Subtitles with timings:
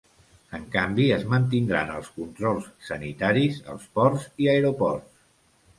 [0.59, 5.27] En canvi, es mantindran els controls sanitaris als ports i aeroports.